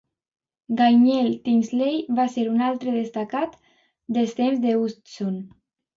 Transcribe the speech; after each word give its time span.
Gaynell 0.79 1.35
Tinsley 1.49 1.99
va 2.21 2.25
ser 2.37 2.45
un 2.53 2.65
altre 2.69 2.95
destacat 2.97 3.55
del 4.19 4.37
temps 4.41 4.65
de 4.65 4.77
Hutson. 4.81 5.37